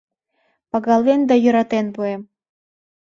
Пагален 0.71 1.21
да 1.29 1.35
йӧратен 1.43 1.85
пуэм. 1.95 2.21